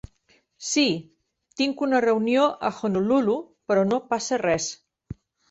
[0.69, 0.85] Sí,
[1.61, 3.37] tinc una reunió a Honolulu,
[3.73, 4.73] però no passa res.